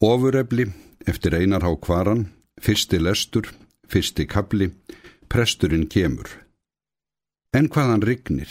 Ofurefli 0.00 0.64
eftir 1.04 1.34
einar 1.36 1.60
há 1.60 1.74
kvaran, 1.76 2.22
fyrsti 2.56 2.96
lestur, 2.96 3.50
fyrsti 3.84 4.24
kabli, 4.24 4.70
presturinn 5.28 5.90
kemur. 5.92 6.24
En 7.52 7.66
hvaðan 7.68 8.00
rignir? 8.08 8.48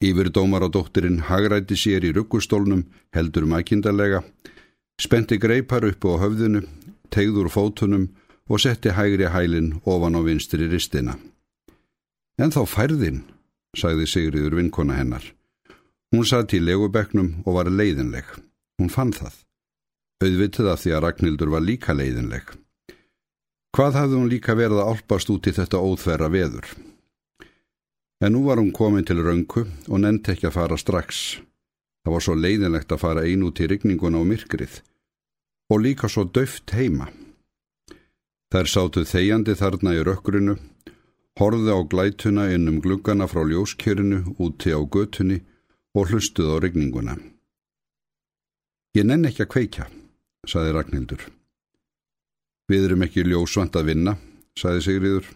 Yfir 0.00 0.30
dómar 0.32 0.64
á 0.64 0.72
dóttirinn 0.72 1.26
hagræti 1.28 1.76
sér 1.76 2.06
í 2.08 2.14
ruggustólnum, 2.16 2.86
heldur 3.12 3.44
mækindarlega, 3.44 4.22
spenti 4.96 5.36
greipar 5.36 5.84
upp 5.84 6.06
á 6.08 6.16
höfðinu, 6.22 6.62
tegður 7.12 7.50
fótunum 7.52 8.06
og 8.48 8.62
setti 8.64 8.94
hægri 8.96 9.28
hælinn 9.28 9.82
ofan 9.84 10.16
á 10.16 10.24
vinstri 10.24 10.64
ristina. 10.70 11.18
En 12.40 12.54
þá 12.56 12.62
færðin, 12.64 13.20
sagði 13.76 14.08
Sigriður 14.08 14.56
vinkona 14.62 14.96
hennar. 14.96 15.28
Hún 16.08 16.24
satt 16.24 16.56
í 16.56 16.62
legubeknum 16.64 17.42
og 17.44 17.60
var 17.60 17.68
leiðinleg. 17.68 18.24
Hún 18.80 18.88
fann 18.88 19.12
það. 19.12 19.44
Auðvitið 20.18 20.66
af 20.72 20.80
því 20.82 20.92
að 20.96 21.02
Ragnhildur 21.04 21.50
var 21.52 21.62
líka 21.62 21.94
leiðinleg. 21.94 22.48
Hvað 23.70 23.98
hafði 24.00 24.16
hún 24.18 24.30
líka 24.32 24.56
verið 24.58 24.80
að 24.82 24.88
álpast 24.90 25.28
út 25.30 25.46
í 25.46 25.52
þetta 25.54 25.78
óþverra 25.78 26.26
veður? 26.32 26.66
En 28.18 28.34
nú 28.34 28.40
var 28.48 28.58
hún 28.58 28.72
komin 28.74 29.06
til 29.06 29.20
röngu 29.22 29.62
og 29.86 30.00
nefndi 30.02 30.32
ekki 30.34 30.48
að 30.48 30.56
fara 30.56 30.78
strax. 30.80 31.38
Það 32.02 32.14
var 32.16 32.24
svo 32.26 32.34
leiðinlegt 32.34 32.94
að 32.96 33.02
fara 33.04 33.22
einu 33.22 33.52
til 33.54 33.68
rigninguna 33.70 34.18
og 34.18 34.26
myrkrið 34.26 34.80
og 35.70 35.82
líka 35.84 36.10
svo 36.10 36.24
döft 36.24 36.74
heima. 36.74 37.12
Þær 38.50 38.70
sátu 38.72 39.04
þegjandi 39.04 39.54
þarna 39.60 39.92
í 39.94 40.02
rökkrinu, 40.02 40.56
horfði 41.38 41.74
á 41.76 41.80
glætuna 41.92 42.48
innum 42.56 42.80
gluggana 42.82 43.28
frá 43.28 43.44
ljóskjörinu 43.44 44.22
úti 44.40 44.72
á 44.72 44.80
götunni 44.80 45.42
og 45.94 46.08
hlustuð 46.08 46.56
á 46.56 46.56
regninguna. 46.64 47.18
Ég 48.96 49.04
nenn 49.04 49.28
ekki 49.28 49.44
að 49.44 49.52
kveikja, 49.52 49.84
saði 50.48 50.72
Ragnhildur. 50.74 51.26
Við 52.68 52.88
erum 52.88 53.04
ekki 53.06 53.24
ljósvand 53.24 53.76
að 53.76 53.92
vinna, 53.92 54.16
saði 54.58 54.84
Sigriður. 54.84 55.28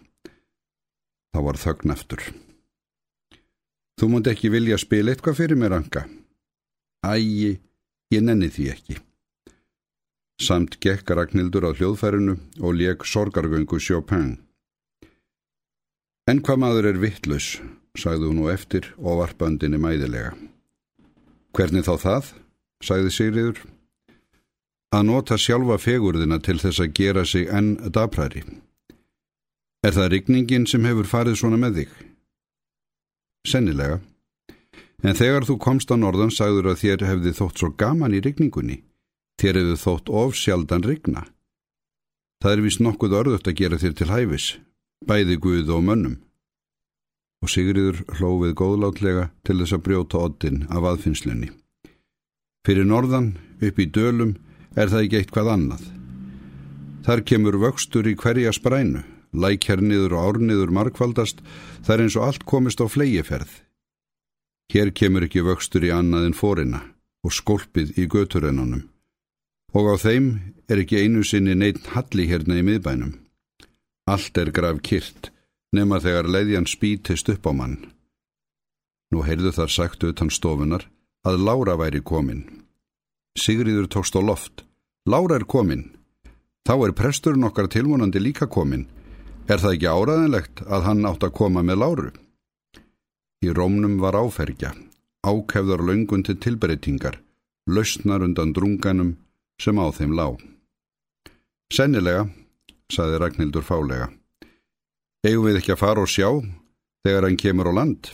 Það 1.33 1.47
var 1.47 1.59
þögn 1.61 1.93
aftur. 1.93 2.25
Þú 3.97 4.09
múnd 4.09 4.29
ekki 4.29 4.51
vilja 4.53 4.77
spila 4.81 5.13
eitthvað 5.13 5.39
fyrir 5.39 5.57
mér, 5.57 5.77
Anka? 5.77 6.05
Ægi, 7.05 7.57
ég 8.13 8.23
nenni 8.25 8.49
því 8.53 8.69
ekki. 8.73 8.97
Samt 10.41 10.79
gekk 10.81 11.13
Ragnhildur 11.13 11.69
á 11.69 11.71
hljóðfærinu 11.77 12.37
og 12.61 12.77
leik 12.77 13.05
sorgargöngu 13.05 13.79
Chopin. 13.79 14.37
En 16.29 16.39
hvað 16.39 16.61
maður 16.63 16.89
er 16.93 17.01
vittlaus, 17.01 17.57
sagði 17.99 18.29
hún 18.29 18.41
nú 18.41 18.49
eftir 18.51 18.89
og 18.97 19.21
varpandinni 19.21 19.79
mæðilega. 19.81 20.33
Hvernig 21.53 21.85
þá 21.85 21.93
það, 22.01 22.29
sagði 22.81 23.13
Sigriður. 23.13 23.59
Að 24.93 25.07
nota 25.09 25.39
sjálfa 25.41 25.79
fegurðina 25.81 26.37
til 26.43 26.59
þess 26.61 26.83
að 26.83 26.93
gera 26.99 27.23
sig 27.25 27.47
enn 27.49 27.75
dabræri. 27.95 28.43
Er 29.83 29.95
það 29.95 30.11
rigningin 30.13 30.67
sem 30.69 30.85
hefur 30.85 31.09
farið 31.09 31.39
svona 31.39 31.57
með 31.57 31.79
þig? 31.81 31.93
Sennilega. 33.49 33.99
En 35.03 35.17
þegar 35.17 35.47
þú 35.49 35.57
komst 35.59 35.89
á 35.91 35.97
norðan 35.97 36.31
sagður 36.31 36.69
að 36.71 36.83
þér 36.83 37.05
hefði 37.09 37.33
þótt 37.39 37.59
svo 37.59 37.71
gaman 37.75 38.13
í 38.15 38.21
rigningunni. 38.23 38.77
Þér 39.41 39.59
hefðu 39.59 39.79
þótt 39.81 40.11
ofsjaldan 40.21 40.85
rigna. 40.85 41.25
Það 42.43 42.53
er 42.53 42.63
vist 42.63 42.83
nokkuð 42.83 43.17
örðugt 43.19 43.49
að 43.49 43.57
gera 43.59 43.79
þér 43.81 43.97
til 43.97 44.09
hæfis, 44.11 44.47
bæði 45.09 45.39
guð 45.41 45.73
og 45.73 45.83
mönnum. 45.89 46.15
Og 47.43 47.51
Sigriður 47.51 48.05
hlófið 48.19 48.55
góðlátlega 48.61 49.27
til 49.43 49.57
þess 49.59 49.75
að 49.75 49.85
brjóta 49.89 50.21
oddin 50.21 50.63
af 50.69 50.85
aðfinnslunni. 50.93 51.49
Fyrir 52.63 52.87
norðan, 52.87 53.33
upp 53.59 53.79
í 53.79 53.89
dölum, 53.91 54.37
er 54.75 54.91
það 54.91 55.03
ekki 55.05 55.19
eitt 55.21 55.33
hvað 55.35 55.51
annað. 55.55 55.83
Þar 57.03 57.25
kemur 57.27 57.59
vöxtur 57.63 58.07
í 58.07 58.15
hverja 58.15 58.53
sprænu, 58.55 59.03
lækjarniður 59.33 60.15
og 60.15 60.29
árniður 60.29 60.71
markvaldast, 60.71 61.43
þar 61.83 62.05
eins 62.05 62.17
og 62.19 62.29
allt 62.29 62.47
komist 62.47 62.83
á 62.83 62.87
flegiferð. 62.87 63.51
Hér 64.73 64.93
kemur 64.95 65.27
ekki 65.27 65.43
vöxtur 65.45 65.83
í 65.85 65.91
annað 65.93 66.29
en 66.29 66.37
fórina 66.37 66.81
og 67.23 67.35
skólpið 67.35 67.97
í 67.99 68.07
göturennunum 68.09 68.87
og 69.73 69.89
á 69.89 69.95
þeim 69.97 70.27
er 70.69 70.83
ekki 70.83 71.01
einu 71.01 71.23
sinni 71.25 71.55
neitt 71.57 71.89
halli 71.93 72.27
hérna 72.29 72.59
í 72.61 72.65
miðbænum. 72.65 73.17
Allt 74.09 74.37
er 74.37 74.51
graf 74.53 74.81
kyrt, 74.85 75.31
nema 75.73 75.99
þegar 76.03 76.29
leiðjan 76.29 76.69
spítist 76.69 77.29
upp 77.33 77.47
á 77.49 77.51
mann. 77.57 77.77
Nú 79.11 79.23
heyrðu 79.25 79.53
þar 79.57 79.71
sagt 79.73 80.03
utan 80.05 80.29
stofunar 80.33 80.85
að 81.25 81.41
Lára 81.45 81.77
væri 81.79 82.01
komin. 82.05 82.62
Sigriður 83.39 83.87
tókst 83.89 84.15
á 84.15 84.21
loft. 84.21 84.63
Lára 85.09 85.39
er 85.39 85.45
komin. 85.49 85.89
Þá 86.63 86.73
er 86.87 86.93
presturinn 86.95 87.47
okkar 87.47 87.67
tilvonandi 87.67 88.21
líka 88.21 88.47
komin. 88.47 88.85
Er 89.49 89.59
það 89.59 89.75
ekki 89.75 89.89
áraðinlegt 89.91 90.61
að 90.69 90.85
hann 90.87 91.07
átt 91.09 91.25
að 91.25 91.35
koma 91.35 91.63
með 91.65 91.79
Láru? 91.81 92.11
Í 93.43 93.51
rómnum 93.51 93.97
var 93.99 94.15
áfergja, 94.15 94.71
ákefðar 95.27 95.83
löngun 95.83 96.23
til 96.23 96.37
tilbreytingar, 96.39 97.17
lausnar 97.67 98.23
undan 98.23 98.53
drunganum 98.55 99.17
sem 99.59 99.75
á 99.75 99.91
þeim 99.91 100.15
lág. 100.15 100.39
Sennilega, 101.73 102.29
saði 102.87 103.19
Ragnhildur 103.19 103.65
fálega, 103.67 104.07
eigum 105.27 105.49
við 105.49 105.59
ekki 105.59 105.73
að 105.75 105.81
fara 105.81 106.05
og 106.05 106.11
sjá 106.13 106.29
þegar 107.03 107.27
hann 107.27 107.39
kemur 107.41 107.67
á 107.67 107.73
land. 107.75 108.13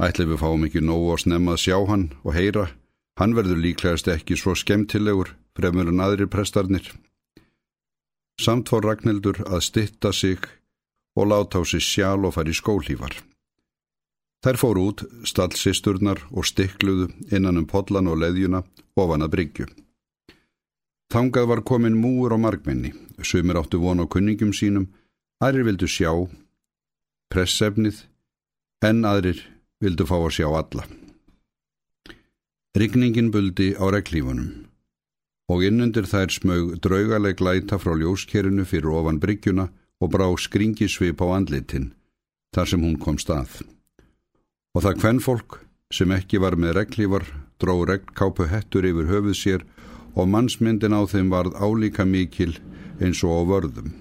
Ætli 0.00 0.24
við 0.30 0.40
fáum 0.40 0.64
ekki 0.64 0.80
nógu 0.80 1.12
að 1.12 1.24
snemma 1.26 1.58
að 1.58 1.64
sjá 1.66 1.76
hann 1.90 2.08
og 2.22 2.32
heyra, 2.32 2.68
hann 3.18 3.34
verður 3.34 3.58
líklegast 3.62 4.08
ekki 4.12 4.38
svo 4.38 4.54
skemmtilegur 4.54 5.34
fremur 5.58 5.90
en 5.90 6.02
aðrir 6.04 6.30
prestarnir. 6.30 6.86
Samt 8.38 8.70
fór 8.70 8.86
Ragnhildur 8.86 9.42
að 9.46 9.64
stitta 9.66 10.12
sig 10.14 10.38
og 11.18 11.26
láta 11.32 11.58
á 11.58 11.62
sig 11.66 11.82
sjál 11.82 12.22
og 12.22 12.36
fari 12.36 12.54
skólífar. 12.54 13.16
Þær 14.46 14.56
fór 14.60 14.78
út, 14.78 15.02
stallsisturnar 15.26 16.20
og 16.30 16.46
stikluðu 16.46 17.08
innan 17.34 17.58
um 17.58 17.66
podlan 17.66 18.06
og 18.06 18.20
leðjuna 18.22 18.62
ofan 18.94 19.26
að 19.26 19.32
bryggju. 19.34 19.66
Þangað 21.10 21.48
var 21.50 21.64
komin 21.66 21.98
múur 21.98 22.36
á 22.36 22.38
markminni, 22.38 22.92
sumir 23.24 23.58
áttu 23.58 23.80
von 23.82 23.98
á 23.98 24.06
kunningum 24.06 24.52
sínum, 24.54 24.86
aðrir 25.42 25.66
vildu 25.66 25.88
sjá 25.90 26.12
pressefnið, 27.32 28.04
en 28.84 29.02
aðrir 29.08 29.42
vildu 29.82 30.06
fá 30.06 30.20
að 30.20 30.34
sjá 30.38 30.48
alla. 30.52 30.86
Rigningin 32.76 33.30
buldi 33.32 33.72
á 33.80 33.88
reglífunum 33.88 34.66
og 35.48 35.62
innundir 35.64 36.04
þær 36.04 36.28
smög 36.28 36.74
draugaleg 36.84 37.40
læta 37.40 37.78
frá 37.80 37.94
ljóskerinu 37.96 38.66
fyrir 38.68 38.92
ofan 38.92 39.16
bryggjuna 39.22 39.70
og 40.04 40.10
brá 40.12 40.26
skringisvip 40.36 41.24
á 41.24 41.26
andlitin, 41.32 41.94
þar 42.52 42.68
sem 42.68 42.84
hún 42.84 42.98
kom 43.00 43.16
stað. 43.16 43.64
Og 44.76 44.84
það 44.84 45.00
kvennfólk 45.00 45.58
sem 45.88 46.12
ekki 46.12 46.42
var 46.44 46.58
með 46.60 46.76
reglífar 46.82 47.24
dró 47.56 47.78
regnkápu 47.88 48.50
hettur 48.52 48.84
yfir 48.84 49.08
höfuð 49.14 49.40
sér 49.40 49.66
og 50.12 50.28
mannsmyndin 50.28 50.92
á 50.92 51.08
þeim 51.08 51.32
varð 51.32 51.56
álíka 51.56 52.04
mikil 52.04 52.52
eins 53.00 53.24
og 53.24 53.32
á 53.32 53.42
vörðum. 53.48 53.96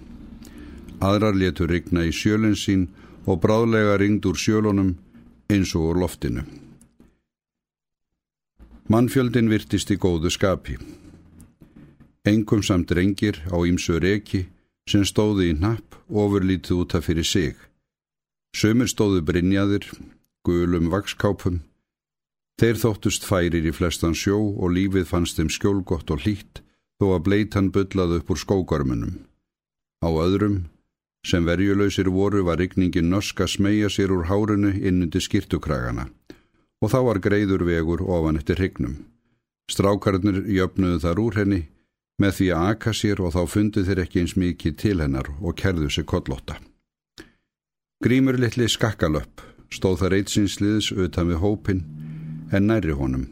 Aðrar 1.00 1.40
letur 1.40 1.72
rigna 1.72 2.04
í 2.04 2.12
sjölinn 2.12 2.60
sín 2.60 2.90
og 3.24 3.40
bráðlega 3.40 3.96
ringd 3.96 4.28
úr 4.28 4.36
sjölunum 4.36 4.98
eins 5.48 5.72
og 5.72 5.94
úr 5.94 6.04
loftinu. 6.04 6.44
Mannfjöldin 8.88 9.50
virtist 9.52 9.90
í 9.92 9.98
góðu 10.00 10.30
skapi. 10.32 10.78
Engum 12.24 12.62
samt 12.64 12.92
rengir 12.96 13.42
á 13.52 13.60
ímsu 13.68 13.98
reki 14.00 14.46
sem 14.88 15.04
stóði 15.04 15.50
í 15.52 15.56
napp 15.60 15.98
ofurlítið 16.08 16.84
út 16.84 16.96
af 16.96 17.04
fyrir 17.10 17.28
sig. 17.28 17.56
Sömur 18.56 18.88
stóðu 18.88 19.26
brinjaðir, 19.28 19.90
gulum 20.48 20.88
vakskápum, 20.94 21.60
Þeir 22.58 22.80
þóttust 22.82 23.28
færir 23.28 23.68
í 23.70 23.74
flestan 23.76 24.16
sjó 24.18 24.40
og 24.40 24.72
lífið 24.74 25.04
fannst 25.06 25.38
þeim 25.38 25.52
skjólgott 25.54 26.10
og 26.10 26.24
hlýtt 26.24 26.64
þó 26.98 27.12
að 27.12 27.26
bleitan 27.28 27.68
byllaði 27.76 28.22
upp 28.22 28.32
úr 28.34 28.40
skógarmunum. 28.42 29.20
Á 30.02 30.10
öðrum, 30.10 30.56
sem 31.28 31.46
verjulöysir 31.46 32.10
voru, 32.10 32.42
var 32.48 32.58
rigningin 32.58 33.12
nösk 33.12 33.44
að 33.44 33.52
smegja 33.60 33.92
sér 33.94 34.16
úr 34.16 34.26
hárunu 34.32 34.72
innundi 34.74 35.22
skirtukragana 35.22 36.08
og 36.84 36.92
þá 36.94 37.00
var 37.08 37.22
greiður 37.24 37.66
vegur 37.68 38.04
ofan 38.06 38.40
eftir 38.40 38.60
hrygnum. 38.62 38.98
Strákarnir 39.72 40.44
jöfnuðu 40.48 41.02
þar 41.04 41.22
úr 41.24 41.40
henni 41.42 41.62
með 42.22 42.38
því 42.38 42.48
að 42.56 42.70
aka 42.72 42.94
sér 42.96 43.22
og 43.22 43.34
þá 43.36 43.42
fundi 43.52 43.84
þeir 43.86 44.04
ekki 44.06 44.24
eins 44.24 44.36
mikið 44.40 44.78
til 44.82 44.98
hennar 45.02 45.30
og 45.42 45.58
kerðu 45.60 45.90
sig 45.94 46.08
kollotta. 46.10 46.58
Grímur 48.04 48.38
litli 48.38 48.70
skakkalöpp 48.70 49.42
stóð 49.74 50.04
þar 50.04 50.16
eitsinsliðs 50.20 50.92
utan 50.94 51.32
við 51.32 51.42
hópin 51.44 51.84
en 52.54 52.70
næri 52.70 52.96
honum. 52.96 53.28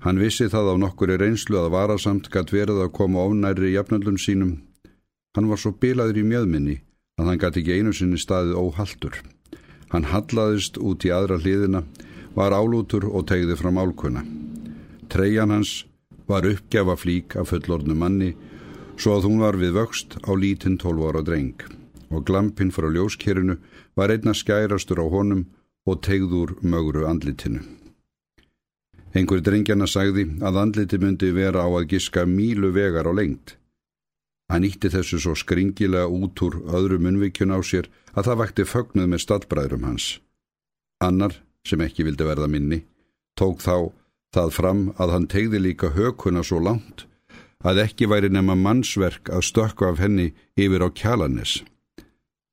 Hann 0.00 0.20
vissi 0.20 0.48
það 0.48 0.72
á 0.72 0.74
nokkur 0.80 1.12
í 1.12 1.18
reynslu 1.20 1.58
að 1.60 1.72
varasamt 1.74 2.30
gætt 2.32 2.54
verið 2.54 2.84
að 2.86 2.94
koma 2.96 3.24
ofnæri 3.26 3.74
jafnöldum 3.74 4.16
sínum. 4.16 4.54
Hann 5.36 5.50
var 5.50 5.60
svo 5.60 5.74
bilaður 5.76 6.22
í 6.22 6.24
mjöðminni 6.24 6.76
að 7.20 7.28
hann 7.28 7.40
gætt 7.42 7.58
ekki 7.60 7.76
einu 7.76 7.92
sinni 7.92 8.20
staðið 8.20 8.56
óhaldur. 8.56 9.18
Hann 9.92 10.08
hallaðist 10.08 10.78
út 10.78 11.04
í 11.04 11.12
aðra 11.12 11.36
hliðina, 11.42 11.82
var 12.34 12.54
álútur 12.54 13.08
og 13.10 13.26
tegði 13.30 13.56
fram 13.58 13.78
álkuna. 13.80 14.22
Treyjan 15.10 15.50
hans 15.50 15.84
var 16.30 16.46
uppgjafa 16.46 16.96
flík 16.96 17.36
af 17.36 17.50
fullornu 17.50 17.94
manni 17.94 18.34
svo 19.00 19.16
að 19.16 19.26
hún 19.28 19.42
var 19.42 19.58
við 19.58 19.76
vöxt 19.78 20.18
á 20.22 20.30
lítinn 20.36 20.78
tólvara 20.78 21.22
dreng 21.26 21.58
og 22.10 22.26
glampinn 22.26 22.72
frá 22.74 22.88
ljóskerinu 22.90 23.56
var 23.96 24.12
einna 24.12 24.34
skærastur 24.34 25.02
á 25.02 25.06
honum 25.10 25.46
og 25.86 26.02
tegður 26.06 26.56
mögru 26.62 27.06
andlitinu. 27.08 27.62
Einhver 29.14 29.40
drengjana 29.42 29.88
sagði 29.90 30.26
að 30.38 30.58
andliti 30.62 30.98
myndi 31.02 31.32
vera 31.34 31.64
á 31.66 31.68
að 31.70 31.88
giska 31.94 32.26
mílu 32.26 32.70
vegar 32.74 33.08
á 33.10 33.12
lengt. 33.14 33.56
Hann 34.50 34.66
ítti 34.66 34.90
þessu 34.90 35.18
svo 35.18 35.34
skringilega 35.38 36.06
út 36.06 36.42
úr 36.46 36.60
öðru 36.70 36.98
munvikjun 37.02 37.54
á 37.54 37.58
sér 37.62 37.90
að 38.14 38.26
það 38.30 38.40
vakti 38.42 38.66
fögnuð 38.66 39.10
með 39.10 39.22
stallbræðrum 39.24 39.86
hans. 39.86 40.06
Annar, 41.02 41.34
sem 41.66 41.80
ekki 41.84 42.06
vildi 42.06 42.26
verða 42.26 42.48
minni, 42.50 42.82
tók 43.38 43.62
þá 43.64 43.92
það 44.34 44.52
fram 44.54 44.82
að 45.00 45.14
hann 45.14 45.28
tegði 45.30 45.60
líka 45.62 45.92
hökuna 45.96 46.42
svo 46.46 46.60
langt 46.62 47.06
að 47.64 47.82
ekki 47.84 48.08
væri 48.08 48.30
nema 48.32 48.56
mannsverk 48.56 49.28
að 49.28 49.44
stökku 49.50 49.86
af 49.88 50.00
henni 50.00 50.30
yfir 50.56 50.86
á 50.86 50.88
kjalanis. 50.88 51.60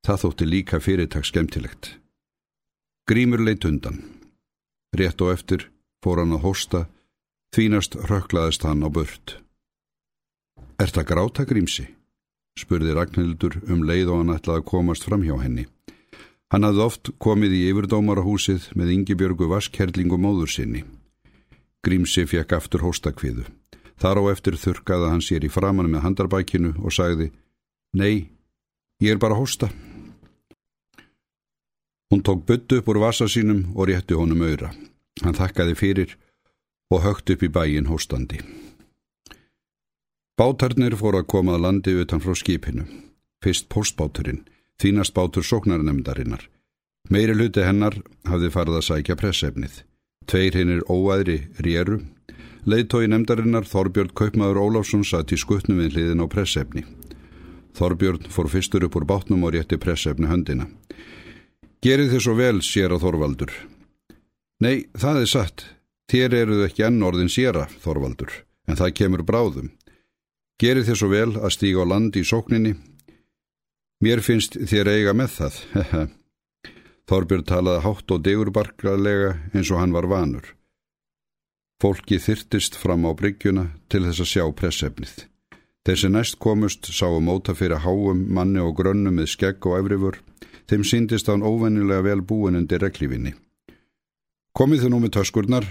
Það 0.03 0.21
þótti 0.23 0.47
líka 0.47 0.79
fyrirtak 0.83 1.27
skemmtilegt. 1.27 1.95
Grímur 3.07 3.43
leitt 3.43 3.65
undan. 3.67 4.03
Rétt 4.95 5.21
og 5.23 5.31
eftir 5.31 5.69
fór 6.03 6.21
hann 6.21 6.35
að 6.35 6.43
hósta, 6.43 6.81
þvínast 7.55 7.95
röklaðist 8.11 8.67
hann 8.67 8.83
á 8.83 8.89
burt. 8.91 9.39
Er 10.79 10.91
það 10.91 11.09
gráta 11.11 11.47
grímsi? 11.47 11.87
spurði 12.57 12.95
Ragnhildur 12.97 13.59
um 13.69 13.83
leið 13.85 14.11
og 14.11 14.23
hann 14.23 14.35
ætlaði 14.35 14.63
að 14.63 14.69
komast 14.71 15.05
fram 15.07 15.23
hjá 15.23 15.35
henni. 15.39 15.67
Hann 16.53 16.63
hafði 16.63 16.83
oft 16.85 17.09
komið 17.19 17.55
í 17.57 17.63
yfirdómarahúsið 17.71 18.69
með 18.79 18.93
Ingebjörgu 18.93 19.49
Vaskherlingu 19.51 20.19
móður 20.21 20.51
sinni. 20.53 20.83
Grímsi 21.83 22.23
fekk 22.27 22.55
aftur 22.55 22.85
hóstakviðu. 22.87 23.43
Þar 23.99 24.21
á 24.21 24.23
eftir 24.31 24.55
þurkaði 24.59 25.11
hann 25.11 25.25
sér 25.25 25.43
í 25.43 25.51
framann 25.51 25.91
með 25.91 26.05
handarbækinu 26.05 26.75
og 26.79 26.93
sagði 26.93 27.31
Nei, 27.97 28.29
ég 29.01 29.15
er 29.15 29.19
bara 29.19 29.35
hósta. 29.35 29.71
Hún 32.11 32.23
tók 32.23 32.45
byttu 32.47 32.79
upp 32.79 32.87
úr 32.87 33.01
vasa 33.03 33.27
sínum 33.27 33.73
og 33.75 33.89
rétti 33.89 34.15
honum 34.15 34.45
auðra. 34.45 34.71
Hann 35.23 35.35
þakkaði 35.35 35.75
fyrir 35.75 36.15
og 36.93 37.03
högt 37.03 37.33
upp 37.33 37.43
í 37.43 37.51
bæin 37.51 37.89
hóstandi. 37.91 38.39
Bátarnir 40.37 40.95
fór 40.95 41.17
að 41.19 41.27
koma 41.33 41.57
að 41.57 41.63
landi 41.65 41.95
utan 41.97 42.21
frá 42.23 42.35
skipinu. 42.37 42.85
Fyrst 43.43 43.67
postbáturinn, 43.73 44.45
þínast 44.81 45.13
bátur 45.13 45.45
sóknarnemdarinnar. 45.45 46.47
Meiri 47.09 47.37
hluti 47.37 47.63
hennar 47.63 47.95
hafði 48.27 48.51
farið 48.51 48.79
að 48.79 48.87
sækja 48.89 49.15
pressefnið. 49.19 49.81
Tveir 50.27 50.57
hinnir 50.59 50.83
óæðri 50.91 51.37
réru. 51.63 52.01
Leðtói 52.67 53.07
nemdarinnar 53.07 53.63
Þorbjörn 53.67 54.11
Kaupmaður 54.11 54.59
Óláfsson 54.59 55.05
satt 55.07 55.31
í 55.31 55.39
skutnum 55.39 55.79
við 55.79 55.95
hliðin 55.95 56.23
á 56.23 56.27
pressefni. 56.27 56.83
Þorbjörn 57.77 58.27
fór 58.33 58.49
fyrstur 58.51 58.83
upp 58.87 58.97
úr 58.99 59.07
bátnum 59.07 59.45
og 59.47 59.55
rétti 59.55 59.79
pressefni 59.79 60.27
höndina. 60.27 60.67
Gerið 61.85 62.15
þið 62.15 62.23
svo 62.25 62.35
vel, 62.35 62.59
sér 62.65 62.95
að 62.95 63.05
Þorvaldur. 63.05 63.53
Nei, 64.65 64.87
það 64.97 65.21
er 65.21 65.31
satt. 65.31 65.65
Þér 66.11 66.35
eruð 66.41 66.63
ekki 66.65 66.85
enn 66.87 67.03
orðin 67.03 67.29
séra, 67.31 67.67
Þorvaldur, 67.83 68.31
en 68.67 68.79
það 68.79 68.95
kemur 68.99 69.23
bráðum. 69.27 69.71
Gerið 70.57 70.89
þið 70.89 70.99
svo 70.99 71.09
vel 71.11 71.31
að 71.37 71.53
stíga 71.53 71.83
á 71.83 71.85
land 71.85 72.17
í 72.17 72.23
sókninni. 72.25 72.73
Mér 74.03 74.21
finnst 74.21 74.53
þér 74.69 74.91
eiga 74.93 75.13
með 75.17 75.31
það, 75.39 75.55
hehe. 75.73 76.03
Þorbjörn 77.09 77.47
talaði 77.47 77.83
hátt 77.85 78.13
og 78.13 78.21
degurbarkaðlega 78.25 79.31
eins 79.55 79.71
og 79.71 79.81
hann 79.81 79.95
var 79.95 80.05
vanur. 80.11 80.51
Fólki 81.81 82.19
þyrtist 82.21 82.77
fram 82.77 83.07
á 83.09 83.11
bryggjuna 83.17 83.63
til 83.89 84.03
þess 84.05 84.21
að 84.21 84.31
sjá 84.31 84.43
pressefnið. 84.59 85.15
Þessi 85.87 86.09
næst 86.11 86.37
komust 86.43 86.89
sáu 86.91 87.21
móta 87.23 87.55
fyrir 87.55 87.79
háum, 87.85 88.25
manni 88.33 88.59
og 88.59 88.75
grönnu 88.77 89.13
með 89.13 89.31
skegg 89.33 89.65
og 89.69 89.77
efrifur. 89.79 90.17
Þeim 90.67 90.83
síndist 90.83 91.29
hann 91.31 91.45
óvennilega 91.45 92.03
vel 92.03 92.21
búin 92.21 92.59
undir 92.59 92.83
reglífinni. 92.83 93.31
Komið 94.57 94.83
þið 94.83 94.93
nú 94.93 94.99
með 95.03 95.13
töskurnar 95.15 95.69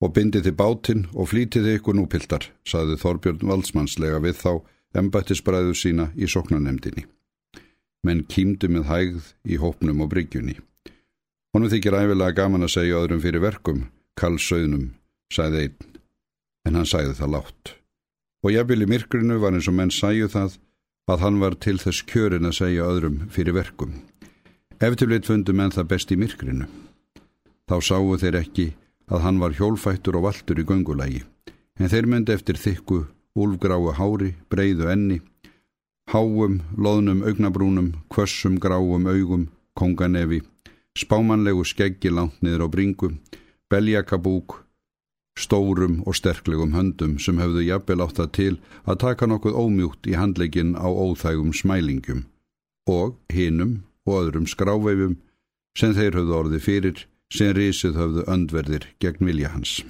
og 0.00 0.14
bindið 0.14 0.46
þið 0.46 0.56
bátinn 0.60 1.04
og 1.16 1.28
flítið 1.32 1.66
þið 1.66 1.78
ykkur 1.80 1.98
nú 1.98 2.06
piltar, 2.06 2.48
saði 2.68 2.96
Þorbjörn 3.00 3.44
valdsmannslega 3.50 4.22
við 4.22 4.40
þá 4.44 4.52
embættisbræðu 5.02 5.74
sína 5.74 6.10
í 6.14 6.28
soknanemdini. 6.30 7.08
Menn 8.06 8.22
kýmdu 8.30 8.70
með 8.70 8.86
hægð 8.90 9.30
í 9.50 9.58
hópnum 9.58 10.04
og 10.04 10.12
bryggjunni. 10.12 10.60
Honum 11.56 11.72
þykir 11.72 11.96
æfilega 11.98 12.36
gaman 12.36 12.66
að 12.66 12.74
segja 12.76 13.00
öðrum 13.00 13.22
fyrir 13.24 13.42
verkum, 13.42 13.86
kallsauðnum, 14.20 14.90
sagði 15.32 15.66
einn, 15.66 15.98
en 16.68 16.78
hann 16.78 16.88
sagði 16.88 17.16
það 17.18 17.32
látt. 17.34 17.72
Og 18.44 18.52
jafnvel 18.54 18.84
í 18.84 18.90
myrkrinu 18.90 19.38
var 19.42 19.56
eins 19.56 19.68
og 19.70 19.76
menn 19.78 19.90
sæju 19.94 20.28
það 20.30 20.58
að 21.10 21.22
hann 21.24 21.40
var 21.42 21.56
til 21.62 21.78
þess 21.82 22.04
kjörin 22.10 22.48
að 22.48 22.58
segja 22.60 22.86
öðrum 22.86 23.22
fyrir 23.32 23.56
verkum. 23.56 23.94
Eftirleitt 24.76 25.26
fundu 25.30 25.54
menn 25.56 25.72
það 25.72 25.90
best 25.94 26.12
í 26.12 26.18
myrkrinu. 26.20 26.66
Þá 27.66 27.76
sáu 27.82 28.16
þeir 28.20 28.40
ekki 28.42 28.66
að 29.10 29.22
hann 29.24 29.40
var 29.40 29.54
hjólfættur 29.56 30.18
og 30.18 30.26
valtur 30.26 30.60
í 30.60 30.66
göngulægi, 30.66 31.22
en 31.80 31.90
þeir 31.90 32.10
myndi 32.10 32.34
eftir 32.34 32.58
þykku, 32.60 33.00
úlfgráu 33.38 33.92
hári, 33.96 34.34
breyðu 34.50 34.90
enni, 34.92 35.20
háum, 36.10 36.60
loðnum 36.76 37.24
augnabrúnum, 37.26 37.92
kvössum 38.08 38.58
gráum 38.58 39.06
augum, 39.06 39.48
konganefi, 39.74 40.42
spámanlegu 40.96 41.64
skeggi 41.64 42.10
langt 42.10 42.38
niður 42.42 42.66
á 42.66 42.68
bringu, 42.70 43.10
beljakabúk, 43.70 44.62
stórum 45.36 46.00
og 46.06 46.16
sterklegum 46.16 46.72
höndum 46.72 47.18
sem 47.20 47.38
hefðu 47.40 47.66
jafnvel 47.66 48.04
átt 48.04 48.20
það 48.20 48.30
til 48.38 48.54
að 48.88 49.00
taka 49.04 49.28
nokkuð 49.28 49.58
ómjúkt 49.60 50.08
í 50.08 50.16
handlegin 50.16 50.72
á 50.78 50.88
óþægum 50.88 51.52
smælingum 51.52 52.24
og 52.88 53.18
hinum 53.32 53.82
og 54.06 54.22
öðrum 54.22 54.46
skráveifum 54.48 55.18
sem 55.76 55.92
þeir 55.92 56.16
höfðu 56.16 56.38
orði 56.38 56.62
fyrir 56.62 57.04
sem 57.32 57.52
risið 57.52 57.98
höfðu 58.00 58.24
öndverðir 58.32 58.86
gegn 59.02 59.28
vilja 59.28 59.52
hans. 59.52 59.82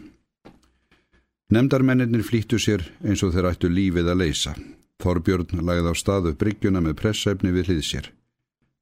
Nemdarmennir 1.52 2.24
flýttu 2.26 2.58
sér 2.58 2.82
eins 3.04 3.22
og 3.22 3.36
þeir 3.36 3.52
ættu 3.52 3.70
lífið 3.70 4.10
að 4.10 4.20
leysa. 4.24 4.56
Þorbjörn 5.06 5.62
lagði 5.62 5.92
á 5.92 5.94
staðu 5.94 6.34
bryggjuna 6.34 6.82
með 6.82 6.98
pressefni 6.98 7.54
við 7.54 7.70
hlið 7.70 7.82
sér. 7.86 8.08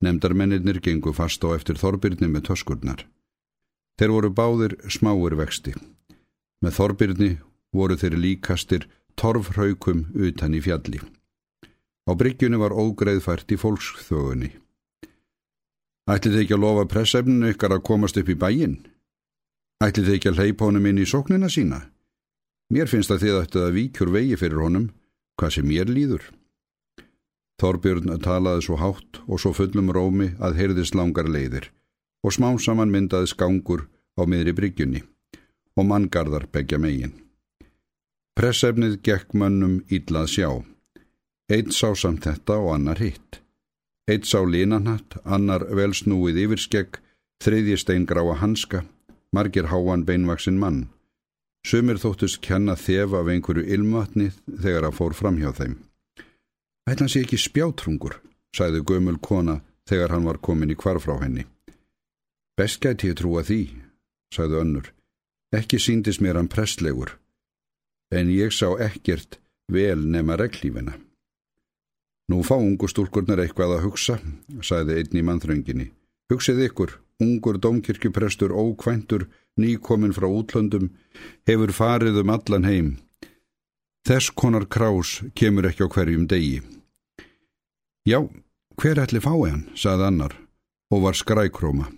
Nemdarmennir 0.01 0.81
gengu 0.81 1.13
fast 1.13 1.45
á 1.45 1.53
eftir 1.53 1.77
Þorbjörni 1.77 2.31
með 2.33 2.49
töskurnar. 2.49 3.05
Þeir 4.01 4.15
voru 4.17 4.31
báðir 4.33 4.79
smáur 4.89 5.37
vexti. 5.37 5.75
Með 6.65 6.79
Þorbjörni 6.79 7.31
voru 7.77 7.99
þeir 8.01 8.17
líkastir 8.19 8.89
torfraukum 9.21 10.07
utan 10.15 10.57
í 10.57 10.63
fjalli. 10.65 11.01
Á 12.09 12.13
bryggjunni 12.17 12.61
var 12.61 12.75
ógreðfært 12.75 13.53
í 13.55 13.61
fólksþögunni. 13.61 14.51
Ætlið 16.11 16.35
þið 16.35 16.43
ekki 16.43 16.57
að 16.57 16.65
lofa 16.65 16.89
pressefninu 16.91 17.53
ykkar 17.55 17.77
að 17.77 17.87
komast 17.89 18.19
upp 18.21 18.29
í 18.29 18.37
bæin? 18.37 18.77
Ætlið 19.85 20.11
þið 20.11 20.17
ekki 20.19 20.33
að 20.33 20.41
hleypa 20.41 20.69
honum 20.69 20.89
inn 20.91 21.01
í 21.01 21.09
sóknina 21.09 21.49
sína? 21.49 21.81
Mér 22.73 22.91
finnst 22.91 23.13
að 23.13 23.25
þið 23.25 23.39
ættið 23.41 23.65
að 23.65 23.75
víkjur 23.79 24.13
vegi 24.13 24.37
fyrir 24.41 24.61
honum, 24.65 24.91
hvað 25.39 25.57
sem 25.57 25.69
mér 25.69 25.91
líður. 25.91 26.25
Þorbjörn 27.63 28.19
talaði 28.23 28.67
svo 28.67 28.79
hátt 28.81 29.21
og 29.27 29.41
svo 29.41 29.55
fullum 29.57 29.93
rómi 29.95 30.33
að 30.43 30.59
heyrðist 30.61 30.97
langar 30.99 31.31
leiðir 31.31 31.71
og 32.25 32.35
smá 32.35 32.49
saman 32.59 32.93
myndaði 32.93 33.31
skangur 33.31 33.87
á 34.19 34.23
miðri 34.27 34.55
bryggjunni 34.57 35.05
og 35.79 35.87
manngarðar 35.91 36.49
begja 36.53 36.81
megin. 36.81 37.15
Pressefnið 38.35 38.99
gekk 39.07 39.35
mönnum 39.39 39.83
íllað 39.95 40.31
sjá. 40.33 40.49
Eitt 41.51 41.75
sá 41.77 41.95
samt 41.95 42.25
þetta 42.27 42.59
og 42.59 42.73
annar 42.75 42.99
hitt. 42.99 43.41
Eitt 44.11 44.27
sá 44.27 44.41
línanatt, 44.43 45.19
annar 45.25 45.63
velsnúið 45.71 46.41
yfirskegg, 46.45 46.99
þriðji 47.45 47.79
steingráa 47.81 48.35
hanska, 48.41 48.83
margir 49.33 49.71
háan 49.71 50.05
beinvaksin 50.09 50.59
mann. 50.59 50.89
Sumir 51.65 51.97
þóttust 51.97 52.43
kenna 52.45 52.75
þef 52.77 53.15
af 53.17 53.31
einhverju 53.33 53.65
ilmatni 53.77 54.29
þegar 54.47 54.91
að 54.91 54.97
fór 54.99 55.15
fram 55.17 55.39
hjá 55.41 55.51
þeim. 55.57 55.79
Ætlan 56.85 57.09
sé 57.09 57.23
ekki 57.25 57.39
spjátrungur, 57.41 58.19
sæði 58.53 58.83
gömul 58.85 59.17
kona 59.17 59.63
þegar 59.89 60.13
hann 60.13 60.29
var 60.29 60.41
komin 60.45 60.75
í 60.75 60.77
kvar 60.77 61.01
frá 61.01 61.17
henni. 61.23 61.47
Best 62.59 62.83
gæti 62.85 63.09
ég 63.09 63.17
trúa 63.19 63.43
því, 63.43 63.63
sæði 64.35 64.61
önnur. 64.61 64.91
Ekki 65.57 65.81
síndist 65.81 66.21
mér 66.21 66.37
hann 66.37 66.51
prestlegur, 66.53 67.17
en 68.13 68.29
ég 68.29 68.53
sá 68.53 68.69
ekkert 68.85 69.39
vel 69.73 70.05
nema 70.05 70.37
reglífina. 70.37 70.99
Nú 72.29 72.43
fá 72.45 72.57
ungu 72.57 72.89
stúlkurnar 72.89 73.41
eitthvað 73.41 73.79
að 73.79 73.85
hugsa, 73.89 74.19
sæði 74.61 75.01
einn 75.01 75.21
í 75.21 75.25
mannþrönginni. 75.25 75.89
Hugsið 76.33 76.63
ykkur, 76.69 76.95
ungur 77.25 77.59
domkirkjuprestur 77.59 78.53
ókvæntur, 78.53 79.27
nýkominn 79.61 80.15
frá 80.17 80.29
útlöndum, 80.29 80.93
hefur 81.49 81.73
farið 81.73 82.21
um 82.23 82.33
allan 82.37 82.69
heim. 82.69 82.89
Þess 84.05 84.31
konar 84.37 84.67
krás 84.69 85.23
kemur 85.35 85.65
ekki 85.71 85.87
á 85.87 85.89
hverjum 85.89 86.29
degi. 86.29 86.61
Já, 88.05 88.21
hver 88.77 89.01
ætli 89.01 89.21
fái 89.25 89.49
hann, 89.49 89.67
sagði 89.73 90.09
annar, 90.11 90.35
og 90.93 91.07
var 91.07 91.17
skrækróma. 91.17 91.89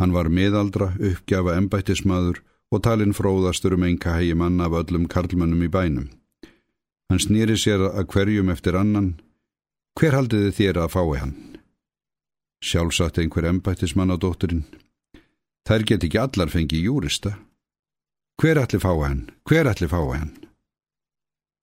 Hann 0.00 0.14
var 0.16 0.32
miðaldra, 0.32 0.94
uppgjafa 0.96 1.58
embættismadur 1.60 2.40
og 2.72 2.82
talinn 2.82 3.14
fróðastur 3.14 3.76
um 3.76 3.84
enga 3.86 4.16
hegi 4.16 4.34
mann 4.34 4.62
af 4.64 4.74
öllum 4.80 5.04
karlmönnum 5.06 5.66
í 5.66 5.70
bænum. 5.70 6.08
Hann 7.10 7.20
snýri 7.20 7.58
sér 7.60 7.84
að 7.92 8.08
hverjum 8.14 8.50
eftir 8.50 8.78
annan. 8.80 9.14
Hver 9.94 10.16
haldiði 10.16 10.54
þér 10.56 10.80
að 10.86 10.94
fái 10.96 11.18
hann? 11.20 11.34
Sjálfsagt 12.64 13.18
einhver 13.20 13.44
embættismann 13.50 14.14
á 14.14 14.16
dótturinn. 14.16 14.64
Þær 15.68 15.82
get 15.88 16.06
ekki 16.06 16.20
allar 16.20 16.52
fengið 16.52 16.86
júrista. 16.88 17.34
Hver 18.40 18.60
ætli 18.62 18.80
fái 18.80 19.00
hann? 19.04 19.22
Hver 19.44 19.68
ætli 19.68 19.88
fái 19.88 20.16
hann? 20.16 20.32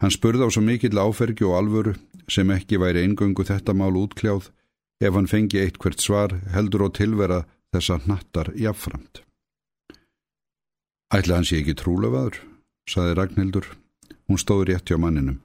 Hann 0.02 0.14
spurði 0.14 0.46
á 0.46 0.50
svo 0.54 0.62
mikill 0.66 1.02
áfergi 1.02 1.46
og 1.46 1.58
alvöru 1.58 1.94
sem 2.30 2.54
ekki 2.54 2.80
væri 2.82 3.04
eingöngu 3.06 3.46
þetta 3.46 3.74
mál 3.78 3.98
útkljáð 3.98 4.50
ef 5.02 5.14
hann 5.18 5.30
fengi 5.30 5.62
eitt 5.62 5.82
hvert 5.82 6.02
svar 6.02 6.38
heldur 6.54 6.88
og 6.88 6.96
tilvera 6.98 7.44
þessa 7.74 8.00
nattar 8.06 8.54
jafnframt. 8.58 9.24
Ætla 11.12 11.38
hans 11.38 11.52
ég 11.52 11.66
ekki 11.66 11.76
trúlefaður, 11.82 12.38
saði 12.88 13.16
Ragnhildur. 13.18 13.68
Hún 14.30 14.40
stóði 14.40 14.72
rétt 14.72 14.88
hjá 14.88 14.98
manninum. 15.02 15.42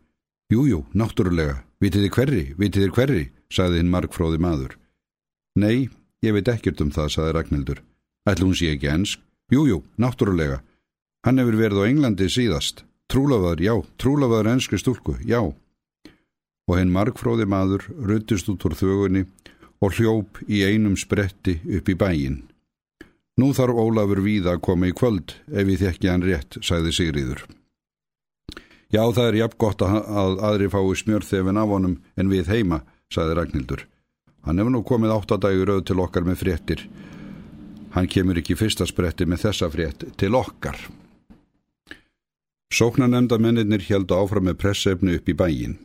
Jújú, 0.52 0.84
náttúrulega, 0.94 1.64
vitið 1.82 2.06
þið 2.06 2.12
hverri, 2.16 2.42
vitið 2.60 2.84
þið 2.84 2.92
hverri, 2.96 3.24
saði 3.50 3.80
hinn 3.80 3.90
markfróði 3.90 4.38
maður. 4.38 4.76
Nei, 5.56 5.88
ég 6.24 6.36
veit 6.36 6.48
ekkert 6.52 6.82
um 6.84 6.92
það, 6.92 7.12
saði 7.14 7.36
Ragnhildur. 7.36 7.82
Ætla 8.28 8.44
hún 8.44 8.56
sé 8.58 8.72
ekki 8.74 8.90
ensk? 8.92 9.22
Jújú, 9.52 9.82
náttúrulega. 10.02 10.60
Hann 11.24 11.40
hefur 11.40 11.56
verið 11.58 11.82
á 11.82 11.88
Englandi 11.88 12.28
síðast. 12.30 12.82
Trúlefaður, 13.10 13.62
já, 13.62 13.74
trúlefaður 14.02 14.50
enskri 14.52 14.80
stúlku, 14.82 15.14
já. 15.22 15.40
Og 16.66 16.74
hinn 16.74 16.90
markfróði 16.90 17.46
maður 17.46 17.86
ruttist 17.94 18.50
út 18.50 18.66
úr 18.66 18.74
þögunni 18.74 19.24
og 19.80 19.94
hljóp 19.94 20.40
í 20.50 20.64
einum 20.66 20.96
spretti 20.98 21.60
upp 21.78 21.88
í 21.88 21.96
bæin. 21.98 22.40
Nú 23.36 23.52
þarf 23.54 23.78
Ólafur 23.78 24.22
víða 24.24 24.56
að 24.56 24.64
koma 24.66 24.88
í 24.90 24.94
kvöld 24.96 25.36
ef 25.52 25.68
ég 25.68 25.82
þekki 25.82 26.10
hann 26.10 26.24
rétt, 26.24 26.58
sagði 26.64 26.94
Sigriður. 26.96 27.44
Já, 28.90 29.02
það 29.02 29.26
er 29.26 29.38
jafn 29.42 29.58
gott 29.60 29.82
að, 29.82 29.98
að 30.06 30.38
aðri 30.48 30.70
fái 30.72 30.96
smjörþefin 31.02 31.60
af 31.60 31.70
honum 31.74 31.98
en 32.16 32.30
við 32.32 32.50
heima, 32.50 32.80
sagði 33.12 33.36
Ragnhildur. 33.38 33.86
Hann 34.46 34.62
hefur 34.62 34.72
nú 34.72 34.82
komið 34.86 35.14
áttadægur 35.16 35.74
auð 35.74 35.82
til 35.88 36.00
okkar 36.02 36.26
með 36.26 36.40
fréttir. 36.44 36.86
Hann 37.96 38.06
kemur 38.06 38.38
ekki 38.38 38.54
fyrsta 38.58 38.86
spretti 38.86 39.26
með 39.26 39.48
þessa 39.48 39.68
frétt 39.72 40.06
til 40.20 40.34
okkar. 40.38 40.78
Sóknanemnda 42.72 43.38
mennir 43.42 43.82
held 43.88 44.12
áfram 44.12 44.48
með 44.48 44.58
pressefni 44.62 45.16
upp 45.18 45.28
í 45.30 45.34
bæin. 45.34 45.78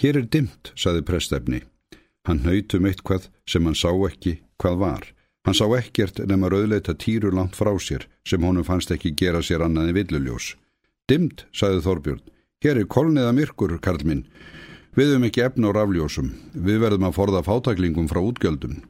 Hér 0.00 0.20
er 0.20 0.28
dimt, 0.28 0.72
sagði 0.76 1.04
pressefni. 1.08 1.60
Hann 2.26 2.44
nautum 2.46 2.86
eitthvað 2.86 3.28
sem 3.48 3.64
hann 3.66 3.78
sá 3.78 3.90
ekki 4.08 4.38
hvað 4.62 4.78
var. 4.82 5.04
Hann 5.46 5.58
sá 5.58 5.66
ekkert 5.74 6.20
nema 6.30 6.50
rauðleita 6.52 6.94
týru 6.94 7.32
langt 7.34 7.56
frá 7.58 7.72
sér 7.82 8.06
sem 8.28 8.42
honum 8.46 8.66
fannst 8.66 8.92
ekki 8.94 9.14
gera 9.18 9.42
sér 9.42 9.64
annað 9.66 9.90
en 9.90 9.96
villuljós. 9.98 10.52
Dimmt, 11.10 11.46
sagði 11.50 11.82
Þorbjörn. 11.86 12.22
Hér 12.62 12.78
er 12.78 12.86
kolniða 12.86 13.32
myrkur, 13.34 13.74
Karl 13.82 14.04
minn. 14.06 14.26
Við 14.92 15.14
höfum 15.14 15.24
ekki 15.24 15.44
efna 15.46 15.70
á 15.72 15.76
rafljósum. 15.76 16.32
Við 16.52 16.82
verðum 16.82 17.06
að 17.08 17.16
forða 17.16 17.40
fátaklingum 17.46 18.10
frá 18.10 18.20
útgjöldum. 18.20 18.82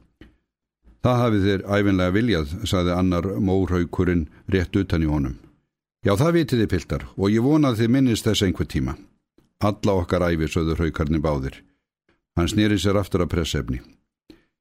Það 1.03 1.19
hafið 1.21 1.45
þér 1.47 1.63
æfinlega 1.67 2.15
viljað, 2.15 2.51
sagði 2.67 2.91
annar 2.95 3.27
mórhaukurinn 3.39 4.27
rétt 4.51 4.75
utan 4.75 5.03
í 5.03 5.07
honum. 5.07 5.37
Já, 6.03 6.15
það 6.19 6.35
vitið 6.37 6.61
þið 6.63 6.69
piltar 6.73 7.05
og 7.15 7.31
ég 7.31 7.43
vonað 7.43 7.79
þið 7.79 7.93
minnist 7.95 8.27
þess 8.27 8.43
einhver 8.43 8.67
tíma. 8.67 8.97
Alla 9.63 9.95
okkar 10.01 10.25
æfi, 10.27 10.49
söður 10.51 10.83
haukarni 10.83 11.21
báðir. 11.23 11.61
Hann 12.35 12.51
snýri 12.51 12.75
sér 12.79 12.99
aftur 12.99 13.23
að 13.23 13.31
pressefni. 13.35 13.79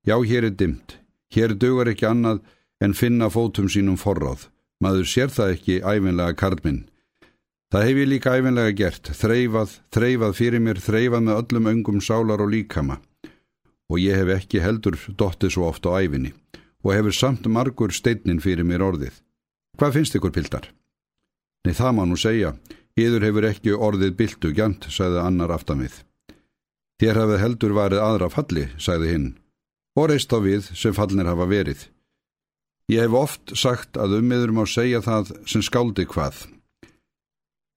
Já, 0.06 0.14
hér 0.22 0.46
er 0.46 0.54
dimt. 0.54 0.98
Hér 1.34 1.56
dugar 1.58 1.90
ekki 1.90 2.06
annað 2.06 2.42
en 2.82 2.94
finna 2.94 3.30
fótum 3.30 3.66
sínum 3.70 3.98
forráð. 3.98 4.46
Maður 4.82 5.10
sér 5.10 5.30
það 5.30 5.54
ekki 5.56 5.80
æfinlega 5.82 6.38
karlminn. 6.38 6.84
Það 7.72 7.86
hef 7.88 7.98
ég 8.02 8.08
líka 8.10 8.32
æfinlega 8.36 8.72
gert, 8.76 9.08
þreifað, 9.16 9.70
þreifað 9.96 10.34
fyrir 10.36 10.60
mér, 10.60 10.80
þreifað 10.84 11.22
með 11.24 11.38
öllum 11.40 11.68
öngum 11.70 12.02
sálar 12.04 12.42
og 12.44 12.52
líkama. 12.52 12.98
Og 13.88 13.96
ég 14.02 14.20
hef 14.20 14.32
ekki 14.34 14.60
heldur 14.60 14.98
dottið 15.16 15.54
svo 15.54 15.70
oft 15.70 15.88
á 15.88 15.96
æfinni 15.96 16.34
og 16.82 16.92
hefur 16.92 17.16
samt 17.16 17.48
margur 17.48 17.94
steinnin 17.94 18.42
fyrir 18.44 18.66
mér 18.68 18.84
orðið. 18.84 19.16
Hvað 19.78 19.96
finnst 19.96 20.16
ykkur 20.18 20.34
pildar? 20.36 20.68
Nei 21.64 21.72
það 21.78 21.96
má 21.96 22.04
nú 22.10 22.18
segja, 22.20 22.52
yður 22.98 23.24
hefur 23.30 23.48
ekki 23.48 23.72
orðið 23.72 24.16
bildu 24.20 24.52
gjant, 24.52 24.90
sagði 24.92 25.22
annar 25.22 25.54
aftamið. 25.56 26.02
Þér 27.00 27.24
hafið 27.24 27.44
heldur 27.46 27.76
varið 27.78 28.04
aðra 28.04 28.28
falli, 28.36 28.68
sagði 28.76 29.14
hinn 29.14 29.30
og 29.96 30.08
reist 30.08 30.32
á 30.32 30.38
við 30.44 30.68
sem 30.76 30.92
fallnir 30.96 31.28
hafa 31.28 31.48
verið. 31.48 31.86
Ég 32.92 33.06
hef 33.06 33.16
oft 33.16 33.56
sagt 33.56 33.96
að 33.96 34.18
ummiður 34.20 34.52
má 34.56 34.66
segja 34.68 35.00
það 35.04 35.38
sem 35.48 35.64
skáldi 35.64 36.04
hvað. 36.08 36.44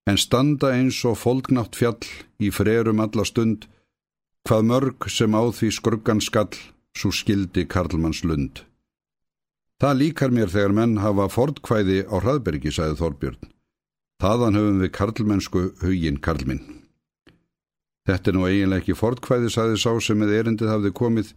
En 0.05 0.19
standa 0.21 0.69
eins 0.75 0.99
og 1.09 1.17
fólknátt 1.17 1.75
fjall 1.77 2.05
í 2.37 2.51
frerum 2.53 3.01
alla 3.01 3.25
stund, 3.25 3.65
hvað 4.45 4.67
mörg 4.69 5.09
sem 5.09 5.33
á 5.33 5.41
því 5.49 5.71
skruggan 5.73 6.21
skall, 6.21 6.53
svo 6.95 7.09
skildi 7.11 7.65
Karlmanns 7.65 8.21
lund. 8.23 8.61
Það 9.81 9.97
líkar 9.99 10.31
mér 10.31 10.53
þegar 10.53 10.75
menn 10.77 10.99
hafa 11.03 11.25
fordkvæði 11.33 12.05
á 12.07 12.15
hraðbergi, 12.21 12.71
sagði 12.71 12.99
Þorbjörn. 13.01 13.49
Þaðan 14.23 14.57
höfum 14.59 14.77
við 14.79 14.91
karlmennsku 14.95 15.63
hugin 15.81 16.21
karlminn. 16.23 16.61
Þetta 18.07 18.31
er 18.31 18.37
nú 18.37 18.45
eiginlega 18.47 18.83
ekki 18.83 18.95
fordkvæði, 18.95 19.49
sagði 19.51 19.81
sá 19.81 19.91
sem 19.99 20.21
með 20.21 20.37
erindið 20.37 20.71
hafði 20.71 20.93
komið, 20.95 21.33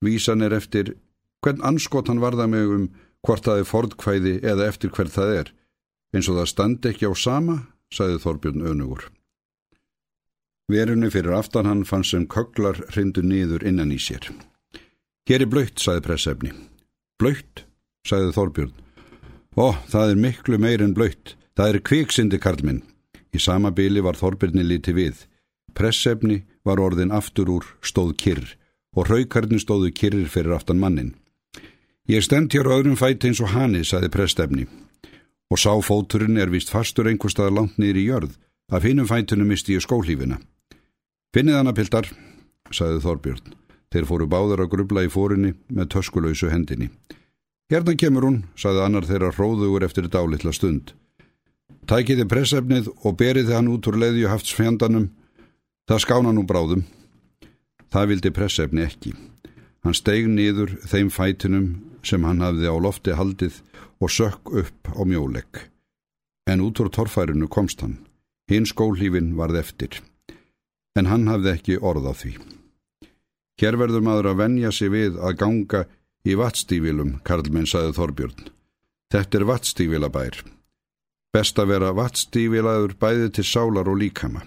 Vísan 0.00 0.40
er 0.40 0.54
eftir 0.56 0.94
hvern 1.44 1.60
anskot 1.64 2.08
hann 2.08 2.22
varða 2.22 2.46
mig 2.48 2.68
um 2.72 2.86
hvort 3.24 3.44
það 3.44 3.60
er 3.60 3.68
fordkvæði 3.68 4.34
eða 4.40 4.68
eftir 4.70 4.92
hver 4.96 5.10
það 5.12 5.32
er. 5.36 5.50
Eins 6.16 6.28
og 6.32 6.38
það 6.40 6.48
standi 6.52 6.90
ekki 6.90 7.08
á 7.08 7.14
sama, 7.16 7.56
sagði 7.94 8.20
Þorbjörn 8.24 8.66
önugur. 8.72 9.08
Verunni 10.70 11.10
fyrir 11.10 11.34
aftan 11.34 11.66
hann 11.66 11.82
fann 11.84 12.06
sem 12.06 12.28
kögglar 12.30 12.78
hrindu 12.92 13.24
nýður 13.26 13.64
innan 13.66 13.90
í 13.90 13.98
sér. 13.98 14.28
Hér 15.26 15.44
er 15.44 15.50
blöytt, 15.50 15.82
sagði 15.82 16.04
pressefni. 16.06 16.52
Blöytt, 17.18 17.64
sagði 18.06 18.34
Þorbjörn. 18.36 18.72
Ó, 19.58 19.74
það 19.90 20.14
er 20.14 20.22
miklu 20.24 20.58
meir 20.62 20.82
en 20.84 20.94
blöytt. 20.94 21.34
Það 21.58 21.74
er 21.74 21.84
kviksindi, 21.90 22.38
Karlminn. 22.38 22.84
Í 23.34 23.38
sama 23.42 23.70
byli 23.74 24.02
var 24.02 24.18
Þorbjörni 24.18 24.62
líti 24.66 24.94
við. 24.94 25.26
Pressefni 25.74 26.44
var 26.66 26.82
orðin 26.82 27.14
aftur 27.14 27.50
úr 27.50 27.66
stóð 27.82 28.14
kyrr 28.22 28.54
og 28.96 29.10
raukarnir 29.10 29.62
stóðu 29.62 29.92
kyrrir 29.94 30.30
fyrir 30.30 30.56
aftan 30.56 30.80
mannin. 30.82 31.14
Ég 32.10 32.24
stend 32.26 32.50
hér 32.54 32.66
öðrum 32.66 32.98
fæti 32.98 33.30
eins 33.30 33.42
og 33.42 33.52
hani, 33.54 33.84
saði 33.86 34.10
prestefni, 34.10 34.66
og 35.50 35.58
sá 35.58 35.72
fóturinn 35.82 36.38
er 36.38 36.50
vist 36.52 36.70
fastur 36.70 37.10
einhver 37.10 37.32
stað 37.32 37.54
langt 37.56 37.78
niður 37.78 37.98
í 37.98 38.06
jörð, 38.06 38.34
að 38.70 38.86
finnum 38.86 39.08
fætunum 39.10 39.50
misti 39.50 39.74
ég 39.74 39.84
skólífina. 39.84 40.38
Finnið 41.34 41.58
hana, 41.58 41.74
piltar, 41.74 42.06
saði 42.70 43.02
Þorbjörn. 43.02 43.56
Þeir 43.90 44.06
fóru 44.06 44.26
báður 44.30 44.64
að 44.64 44.70
grubla 44.74 45.02
í 45.02 45.10
fórinni 45.10 45.56
með 45.74 45.90
töskulausu 45.96 46.50
hendinni. 46.50 46.90
Hérna 47.70 47.96
kemur 47.98 48.26
hún, 48.26 48.38
saði 48.58 48.84
annar 48.84 49.06
þeirra 49.06 49.32
hróðugur 49.34 49.86
eftir 49.86 50.06
dálitla 50.10 50.54
stund. 50.54 50.92
Tækiði 51.90 52.26
pressefnið 52.30 52.90
og 53.02 53.16
beriði 53.18 53.56
hann 53.56 53.70
út 53.70 53.86
úr 53.90 53.98
leðju 53.98 54.30
haftsfjandanum. 54.30 55.08
Það 55.90 56.02
skána 56.04 56.34
nú 56.34 56.44
bráðum. 56.46 56.84
Það 57.90 58.10
vildi 58.12 58.30
pressefni 58.34 58.84
ekki. 58.86 59.14
Hann 59.82 59.96
steig 59.98 60.28
niður 60.30 60.76
þeim 60.86 61.10
fætinum 61.10 61.70
sem 62.06 62.24
hann 62.24 62.42
hafði 62.44 62.70
á 62.70 62.76
lofti 62.80 63.16
haldið 63.16 63.60
og 64.00 64.12
sökk 64.12 64.52
upp 64.62 64.92
á 64.96 65.02
mjólegg. 65.04 65.66
En 66.50 66.62
út 66.64 66.80
úr 66.80 66.90
torfærinu 66.90 67.48
komst 67.48 67.82
hann. 67.84 68.00
Hinn 68.50 68.66
skólífin 68.66 69.36
varð 69.38 69.60
eftir. 69.60 70.00
En 70.98 71.06
hann 71.06 71.28
hafði 71.30 71.52
ekki 71.54 71.78
orð 71.78 72.08
á 72.10 72.14
því. 72.16 72.32
Hér 73.60 73.76
verður 73.76 74.02
maður 74.02 74.30
að 74.32 74.40
venja 74.40 74.70
sig 74.72 74.90
við 74.90 75.18
að 75.20 75.36
ganga 75.42 75.84
í 76.24 76.34
vattstífilum, 76.36 77.20
Karlmenn 77.24 77.68
saði 77.68 77.92
Þorbjörn. 77.98 78.48
Þetta 79.12 79.38
er 79.38 79.46
vattstífilabær. 79.50 80.40
Best 81.30 81.60
að 81.62 81.70
vera 81.74 81.92
vattstífilaður 81.94 82.96
bæði 82.98 83.28
til 83.36 83.46
sálar 83.46 83.90
og 83.90 84.00
líkama. 84.00 84.42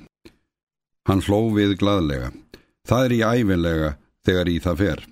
Hann 1.08 1.24
hló 1.24 1.52
við 1.56 1.78
gladlega. 1.80 2.32
Það 2.88 3.06
er 3.06 3.14
í 3.14 3.22
æfinlega 3.24 3.90
þegar 4.26 4.50
í 4.52 4.58
það 4.64 4.80
fer. 4.82 5.04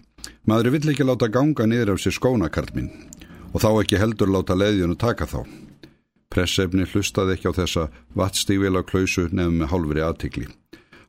Maður 0.50 0.74
vill 0.74 0.90
ekki 0.90 1.06
láta 1.06 1.28
ganga 1.30 1.68
niður 1.70 1.94
af 1.94 2.00
sér 2.02 2.16
skónakarlminn 2.18 2.90
og 3.52 3.62
þá 3.62 3.70
ekki 3.84 4.00
heldur 4.02 4.32
láta 4.34 4.56
leiðjunu 4.58 4.96
taka 4.98 5.28
þá. 5.30 5.44
Pressefni 6.32 6.88
hlustaði 6.88 7.36
ekki 7.36 7.52
á 7.52 7.60
þessa 7.60 7.84
vattstífila 8.18 8.82
klausu 8.88 9.28
nefnum 9.30 9.60
með 9.62 9.72
hálfri 9.74 10.04
aðtikli. 10.06 10.48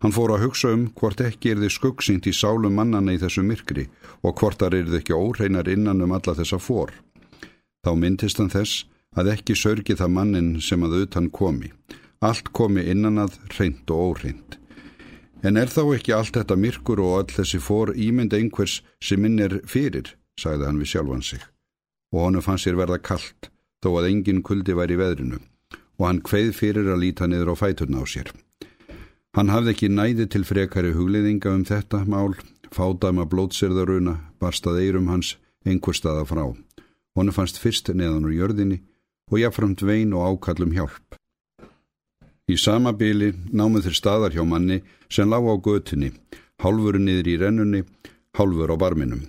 Hann 0.03 0.13
fór 0.13 0.35
að 0.35 0.49
hugsa 0.49 0.73
um 0.75 0.89
hvort 0.99 1.23
ekki 1.23 1.55
er 1.55 1.63
þið 1.63 1.73
skuggsýnt 1.77 2.29
í 2.29 2.35
sálum 2.35 2.75
mannana 2.77 3.15
í 3.15 3.21
þessu 3.23 3.45
myrkri 3.47 3.87
og 4.21 4.35
hvort 4.41 4.59
þar 4.61 4.77
er 4.81 4.89
þið 4.91 4.99
ekki 4.99 5.17
óreinar 5.17 5.71
innan 5.71 6.03
um 6.05 6.13
alla 6.13 6.35
þessa 6.37 6.59
fór. 6.59 6.91
Þá 7.87 7.93
myndist 7.97 8.43
hann 8.43 8.53
þess 8.53 8.85
að 9.17 9.31
ekki 9.37 9.57
sörgi 9.57 9.97
það 9.97 10.17
mannin 10.19 10.57
sem 10.61 10.83
að 10.83 10.99
auðtan 10.99 11.31
komi. 11.31 11.71
Allt 12.21 12.53
komi 12.53 12.85
innan 12.91 13.23
að 13.23 13.39
reynd 13.57 13.89
og 13.95 14.13
óreind. 14.13 14.59
En 15.43 15.59
er 15.59 15.71
þá 15.71 15.83
ekki 15.97 16.13
allt 16.15 16.37
þetta 16.39 16.57
myrkur 16.57 17.01
og 17.03 17.15
all 17.19 17.31
þessi 17.37 17.59
fór 17.59 17.95
ímynd 17.99 18.35
einhvers 18.37 18.81
sem 19.03 19.23
minn 19.23 19.41
er 19.43 19.59
fyrir, 19.67 20.15
sagði 20.39 20.69
hann 20.69 20.79
við 20.79 20.93
sjálfan 20.93 21.25
sig. 21.27 21.43
Og 22.15 22.29
honu 22.29 22.43
fann 22.45 22.61
sér 22.63 22.79
verða 22.79 23.01
kallt, 23.03 23.51
þó 23.83 23.99
að 23.99 24.13
engin 24.13 24.45
kuldi 24.47 24.77
væri 24.79 24.95
í 24.95 25.03
veðrinu 25.03 25.41
og 25.99 26.09
hann 26.09 26.23
kveið 26.25 26.51
fyrir 26.57 26.89
að 26.91 27.03
líta 27.05 27.29
niður 27.29 27.53
á 27.55 27.63
fæturna 27.63 28.03
á 28.03 28.05
sér. 28.11 28.33
Hann 29.37 29.53
hafði 29.53 29.73
ekki 29.73 29.89
næði 29.93 30.27
til 30.33 30.43
frekari 30.45 30.93
hugliðinga 30.97 31.53
um 31.55 31.65
þetta 31.69 32.03
mál, 32.11 32.35
fádama 32.75 33.25
blótsirðaruna, 33.31 34.17
barstað 34.43 34.83
eirum 34.83 35.09
hans 35.13 35.37
einhver 35.65 35.97
staða 35.97 36.27
frá. 36.29 36.45
Honu 37.17 37.33
fannst 37.33 37.61
fyrst 37.63 37.93
neðan 37.95 38.27
úr 38.27 38.35
jörðinni 38.35 38.83
og 39.31 39.41
jáframt 39.41 39.85
vein 39.87 40.13
og 40.17 40.43
ákallum 40.43 40.75
hjálp. 40.75 41.17
Í 42.51 42.57
sama 42.59 42.93
bíli 42.93 43.31
námið 43.55 43.89
þeir 43.89 43.99
staðar 43.99 44.35
hjá 44.35 44.43
manni 44.47 44.81
sem 45.13 45.31
lág 45.31 45.47
á 45.47 45.55
götunni, 45.63 46.11
hálfur 46.63 46.99
niður 46.99 47.31
í 47.31 47.37
rennunni, 47.39 47.83
hálfur 48.35 48.73
á 48.75 48.77
barminum. 48.77 49.23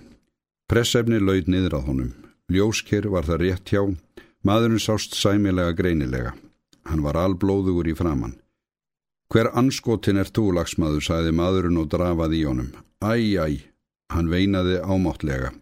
Pressefni 0.70 1.20
laud 1.20 1.48
niður 1.48 1.78
að 1.78 1.90
honum. 1.90 2.12
Ljósker 2.50 3.06
var 3.12 3.24
það 3.28 3.40
rétt 3.40 3.70
hjá, 3.70 3.82
maðurinn 4.44 4.82
sást 4.82 5.14
sæmilega 5.16 5.76
greinilega. 5.76 6.34
Hann 6.84 7.04
var 7.04 7.16
alblóðugur 7.16 7.88
í 7.88 7.94
framann. 7.96 8.36
Hver 9.32 9.48
anskotin 9.56 10.20
er 10.20 10.28
þú, 10.28 10.50
lagsmaður, 10.58 11.04
sagði 11.04 11.32
maðurinn 11.34 11.80
og 11.80 11.88
drafaði 11.92 12.42
í 12.42 12.48
honum. 12.48 12.72
Æj, 13.00 13.40
æj, 13.40 13.56
hann 14.12 14.28
veinaði 14.30 14.80
ámáttlega. 14.84 15.54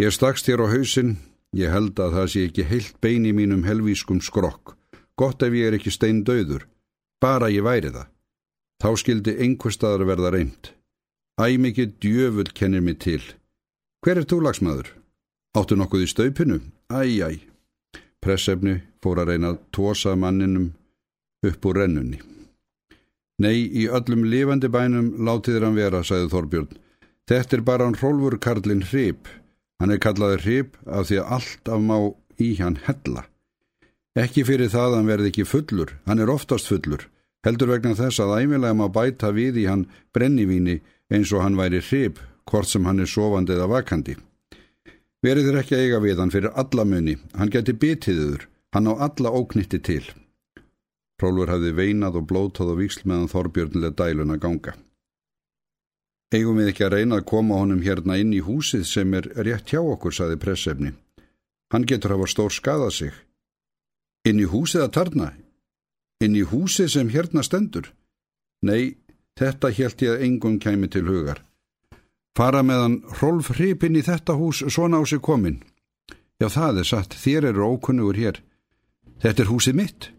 Ég 0.00 0.14
stakst 0.16 0.48
hér 0.48 0.64
á 0.64 0.66
hausin, 0.72 1.18
ég 1.52 1.72
held 1.72 2.00
að 2.00 2.16
það 2.16 2.30
sé 2.32 2.44
ekki 2.48 2.64
heilt 2.70 2.96
bein 3.04 3.28
í 3.28 3.34
mínum 3.36 3.66
helvískum 3.68 4.22
skrokk. 4.24 4.79
Gott 5.20 5.42
ef 5.44 5.52
ég 5.52 5.68
er 5.68 5.76
ekki 5.76 5.92
stein 5.92 6.22
döður. 6.24 6.64
Bara 7.20 7.50
ég 7.52 7.66
væri 7.66 7.92
það. 7.92 8.08
Þá 8.80 8.90
skildi 8.96 9.36
einhver 9.44 9.74
staðar 9.74 10.06
verða 10.08 10.32
reynd. 10.32 10.72
Æ 11.36 11.60
mikið 11.60 11.92
djöfull 12.00 12.52
kennir 12.56 12.80
mig 12.84 12.98
til. 13.04 13.20
Hver 14.00 14.22
er 14.22 14.24
þú, 14.24 14.40
lagsmaður? 14.46 14.88
Áttu 15.56 15.76
nokkuð 15.76 16.06
í 16.06 16.08
staupinu? 16.08 16.60
Æj, 16.88 17.20
æj. 17.28 17.38
Pressefni 18.24 18.78
fór 19.04 19.20
að 19.20 19.32
reyna 19.32 19.52
að 19.52 19.60
tósa 19.76 20.14
manninum 20.16 20.70
upp 21.44 21.68
úr 21.68 21.80
rennunni. 21.82 22.20
Nei, 23.40 23.64
í 23.64 23.86
öllum 23.88 24.24
lifandi 24.28 24.68
bænum 24.72 25.12
látiður 25.24 25.68
hann 25.68 25.76
vera, 25.76 26.00
sagði 26.04 26.28
Þorbjörn. 26.32 26.72
Þetta 27.28 27.56
er 27.56 27.64
bara 27.64 27.88
hann 27.88 27.96
Rólfur 28.00 28.36
Karlin 28.40 28.84
Hrip. 28.88 29.28
Hann 29.80 29.92
er 29.92 30.00
kallaður 30.00 30.44
Hrip 30.44 30.80
af 30.84 31.08
því 31.08 31.20
að 31.22 31.30
allt 31.36 31.72
af 31.72 31.84
má 31.84 31.96
í 32.40 32.50
hann 32.60 32.80
hella. 32.84 33.24
Ekki 34.18 34.42
fyrir 34.42 34.70
það 34.72 34.88
að 34.88 34.96
hann 34.98 35.10
verði 35.10 35.30
ekki 35.30 35.46
fullur, 35.46 35.92
hann 36.06 36.18
er 36.18 36.32
oftast 36.32 36.66
fullur. 36.66 37.06
Heldur 37.46 37.70
vegna 37.70 37.94
þess 37.94 38.20
að 38.20 38.34
æmilega 38.42 38.76
má 38.76 38.88
bæta 38.92 39.30
við 39.32 39.62
í 39.62 39.68
hann 39.70 39.86
brennivíni 40.12 40.80
eins 41.10 41.30
og 41.32 41.44
hann 41.44 41.56
væri 41.56 41.80
Hrip, 41.80 42.18
hvort 42.50 42.68
sem 42.68 42.84
hann 42.84 43.00
er 43.00 43.08
sofandi 43.08 43.54
eða 43.54 43.70
vakandi. 43.70 44.16
Verið 45.22 45.46
þér 45.46 45.60
ekki 45.60 45.76
að 45.76 45.84
eiga 45.84 46.00
við 46.02 46.20
hann 46.20 46.34
fyrir 46.34 46.58
alla 46.58 46.84
muni, 46.84 47.16
hann 47.38 47.52
geti 47.52 47.76
bitiðuður, 47.76 48.48
hann 48.74 48.90
á 48.90 48.94
alla 49.06 49.32
óknitti 49.36 49.80
til. 49.84 50.04
Prólfur 51.20 51.52
hafði 51.52 51.72
veinað 51.76 52.20
og 52.20 52.28
blótað 52.28 52.74
og 52.74 52.80
víksl 52.80 53.06
meðan 53.06 53.30
Þorbjörnlega 53.30 53.96
dælun 53.96 54.34
að 54.34 54.42
ganga. 54.44 54.76
Eigum 56.34 56.60
við 56.60 56.70
ekki 56.72 56.86
að 56.86 56.94
reyna 56.94 57.18
að 57.20 57.26
koma 57.28 57.58
honum 57.60 57.82
hérna 57.84 58.16
inn 58.20 58.32
í 58.32 58.40
húsið 58.46 58.86
sem 58.88 59.14
er 59.18 59.28
rétt 59.36 59.72
hjá 59.72 59.80
okkur, 59.82 60.14
saði 60.14 60.38
pressefni. 60.40 60.94
Hann 61.70 61.86
getur 61.86 62.16
hafa 62.16 62.28
stór 62.30 62.54
skadað 62.54 62.94
sig. 62.96 63.12
Inn 64.28 64.40
í 64.40 64.48
húsið 64.48 64.84
að 64.84 64.94
tarna? 64.96 65.28
Inn 66.20 66.36
í 66.36 66.42
húsið 66.44 66.90
sem 66.92 67.12
hérna 67.12 67.44
stendur? 67.46 67.92
Nei, 68.60 68.96
þetta 69.40 69.70
helt 69.72 70.02
ég 70.04 70.16
að 70.16 70.24
engum 70.26 70.58
kæmi 70.60 70.90
til 70.92 71.06
hugar. 71.08 71.40
Fara 72.36 72.60
meðan 72.62 73.00
Rolf 73.20 73.48
hripin 73.56 73.96
í 73.96 74.04
þetta 74.04 74.36
hús 74.36 74.60
svona 74.68 75.00
á 75.00 75.04
sig 75.08 75.22
komin. 75.24 75.62
Já, 76.40 76.48
það 76.52 76.82
er 76.82 76.88
satt, 76.88 77.16
þér 77.16 77.50
eru 77.50 77.72
ókunnugur 77.74 78.20
hér. 78.20 78.42
Þetta 79.24 79.42
er 79.44 79.50
húsið 79.50 79.78
mitt. 79.80 80.10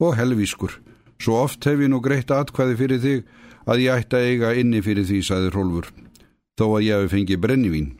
Og 0.00 0.16
helvískur, 0.16 0.80
svo 1.20 1.38
oft 1.44 1.64
hef 1.68 1.80
ég 1.80 1.92
nú 1.92 2.00
greitt 2.04 2.32
atkvæði 2.32 2.78
fyrir 2.80 3.04
þig 3.04 3.28
að 3.68 3.84
ég 3.84 4.00
ætti 4.00 4.18
að 4.18 4.28
eiga 4.28 4.54
inni 4.58 4.82
fyrir 4.82 5.06
því, 5.06 5.20
saði 5.22 5.52
Rolfur, 5.52 5.92
þó 6.58 6.66
að 6.72 6.84
ég 6.88 7.04
hef 7.04 7.14
fengið 7.14 7.44
brennivín. 7.44 7.92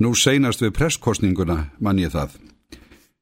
Nú 0.00 0.14
seinast 0.16 0.62
við 0.62 0.76
presskostninguna 0.76 1.58
mann 1.80 2.00
ég 2.00 2.12
það. 2.12 2.36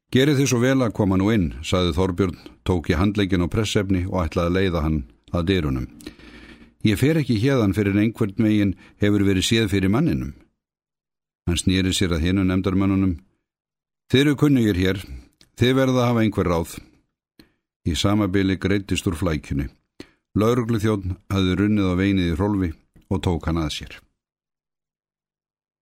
Gerið 0.08 0.38
þið 0.40 0.46
svo 0.48 0.58
vel 0.62 0.78
að 0.80 0.94
koma 0.96 1.18
nú 1.20 1.28
inn, 1.34 1.50
saði 1.60 1.92
Þorbjörn, 1.92 2.36
tók 2.64 2.86
í 2.88 2.96
handleikin 2.96 3.44
og 3.44 3.50
pressefni 3.52 4.06
og 4.08 4.22
ætlaði 4.22 4.48
að 4.48 4.56
leiða 4.56 4.84
hann 4.86 4.98
að 5.36 5.48
dyrunum. 5.50 5.88
Ég 6.88 6.96
fer 6.96 7.20
ekki 7.20 7.36
hérðan 7.42 7.74
fyrir 7.76 7.98
einhvern 8.00 8.40
megin 8.40 8.72
hefur 9.02 9.26
verið 9.28 9.44
séð 9.44 9.68
fyrir 9.74 9.92
manninum. 9.92 10.32
Hann 11.44 11.60
snýri 11.60 11.92
sér 11.92 12.16
að 12.16 12.24
hinu 12.24 12.46
nefndarmannunum. 12.48 13.18
Þeir 14.08 14.24
eru 14.24 14.40
kunnugir 14.40 14.80
hér, 14.80 15.04
þeir 15.60 15.76
verða 15.76 16.06
að 16.06 16.08
hafa 16.08 16.24
einhver 16.24 16.52
ráð. 16.54 16.76
Í 17.84 17.92
samabili 17.92 18.56
greittist 18.56 19.08
úr 19.08 19.18
flækjunni. 19.20 19.68
Lauruglu 20.40 20.80
þjón 20.80 21.18
hafði 21.28 21.60
runnið 21.60 21.92
á 21.92 21.94
veinið 22.00 22.32
í 22.32 22.36
rólfi 22.38 22.74
og 23.12 23.24
tók 23.28 23.48
hann 23.48 23.60
að 23.60 23.74
sér. 23.76 24.00